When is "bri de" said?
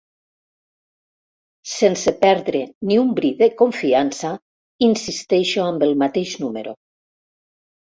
3.21-3.51